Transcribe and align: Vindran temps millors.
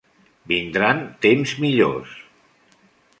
Vindran 0.51 1.03
temps 1.27 1.53
millors. 1.67 2.17